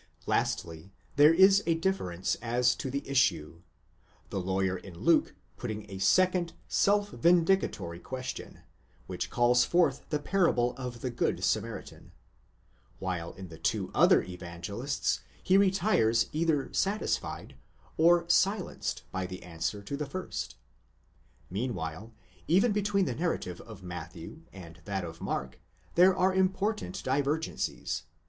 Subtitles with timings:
[0.25, 3.61] Lastly, there is a difference as to the issue,
[4.31, 8.61] the lawyer in Luke putting a second, self vindicatory, question,
[9.05, 12.13] which calls forth the parable of the good Samaritan;
[12.97, 17.55] while in the two other Evangelists, he retires either satisfied,
[17.95, 20.55] or silenced by the answer to the first.
[21.47, 22.11] Meanwhile,
[22.47, 25.59] even between the narrative of Matthew and that of Mark,
[25.93, 28.01] there are important divergencies.